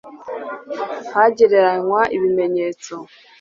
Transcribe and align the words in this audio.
hanegeranywa 1.13 2.01
ibimenyetso 2.15 2.93